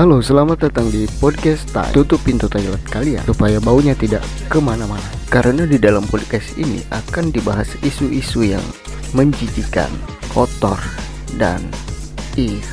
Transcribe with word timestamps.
Halo, 0.00 0.24
selamat 0.24 0.64
datang 0.64 0.88
di 0.88 1.04
podcast 1.20 1.76
Thai. 1.76 1.92
Tutup 1.92 2.24
pintu 2.24 2.48
toilet 2.48 2.80
kalian 2.88 3.20
supaya 3.28 3.60
baunya 3.60 3.92
tidak 3.92 4.24
ke 4.48 4.56
mana-mana. 4.56 5.04
Karena 5.28 5.68
di 5.68 5.76
dalam 5.76 6.08
podcast 6.08 6.56
ini 6.56 6.80
akan 6.88 7.28
dibahas 7.28 7.76
isu-isu 7.84 8.48
yang 8.48 8.64
menjijikan, 9.12 9.92
kotor, 10.32 10.80
dan 11.36 11.60
ih 12.40 12.64